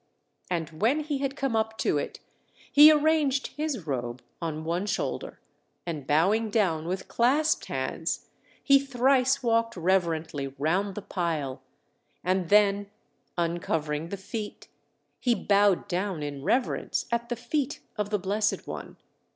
[0.49, 2.19] And when he had come up to it,
[2.71, 5.39] he arranged his robe on one shoulder;
[5.85, 8.25] and bowing down with clasped hands
[8.63, 11.61] he thrice walked reverently round the pile;
[12.23, 12.89] and then,
[13.37, 14.69] uncovering the feet,
[15.19, 18.97] he bowed down in reverence at the feet of the Blessed One.